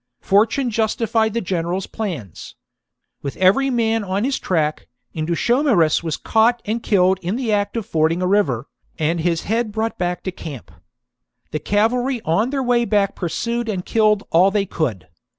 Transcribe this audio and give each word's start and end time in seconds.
Fortune 0.23 0.71
justified 0.71 1.35
the 1.35 1.41
general's 1.41 1.85
plans. 1.85 2.55
With 3.21 3.37
every 3.37 3.69
man 3.69 4.03
on 4.03 4.23
his 4.23 4.39
track, 4.39 4.87
Indutiomarus 5.13 6.01
was 6.01 6.17
caught 6.17 6.59
and 6.65 6.81
killed 6.81 7.19
in 7.21 7.35
the 7.35 7.51
act 7.53 7.77
of 7.77 7.85
fording 7.85 8.19
a 8.19 8.25
river, 8.25 8.65
and 8.97 9.19
his 9.19 9.43
head 9.43 9.71
brought 9.71 9.99
back 9.99 10.23
to 10.23 10.31
camp. 10.31 10.71
The 11.51 11.59
cavalry 11.59 12.19
on 12.25 12.49
their 12.49 12.63
way 12.63 12.83
back 12.83 13.13
pursued 13.13 13.69
and 13.69 13.85
killed 13.85 14.23
all 14.31 14.49
they 14.49 14.65
could. 14.65 15.07